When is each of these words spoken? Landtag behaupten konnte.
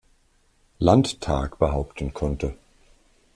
Landtag 0.79 1.59
behaupten 1.59 2.11
konnte. 2.11 2.55